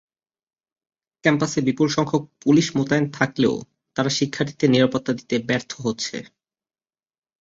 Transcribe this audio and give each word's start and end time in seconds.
ক্যাম্পাসে 1.23 1.59
বিপুলসংখ্যক 1.67 2.23
পুলিশ 2.39 2.67
মোতায়েন 2.77 3.05
থাকলেও 3.13 3.55
তারা 3.95 4.09
শিক্ষার্থীদের 4.17 4.69
নিরাপত্তা 4.69 5.11
দিতে 5.19 5.35
ব্যর্থ 5.47 5.71
হচ্ছে। 5.81 6.17